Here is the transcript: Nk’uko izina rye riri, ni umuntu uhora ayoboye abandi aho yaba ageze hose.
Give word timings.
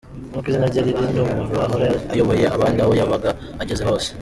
Nk’uko 0.29 0.47
izina 0.49 0.69
rye 0.71 0.81
riri, 0.85 1.03
ni 1.13 1.19
umuntu 1.23 1.43
uhora 1.63 1.87
ayoboye 2.13 2.45
abandi 2.55 2.77
aho 2.83 2.91
yaba 2.99 3.17
ageze 3.61 3.83
hose. 3.89 4.09